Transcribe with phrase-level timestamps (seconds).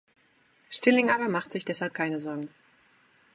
[0.71, 2.49] Stilling aber macht sich deshalb keine Sorgen.